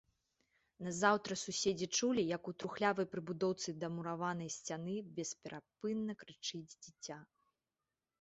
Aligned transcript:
Назаўтра 0.85 1.33
суседзі 1.41 1.87
чулі, 1.99 2.23
як 2.35 2.49
у 2.51 2.53
трухлявай 2.63 3.07
прыбудоўцы 3.11 3.69
да 3.83 3.87
мураванай 3.97 4.49
сцяны 4.55 4.95
бесперапынна 5.19 6.17
крычыць 6.23 6.63
дзіця. 6.83 7.17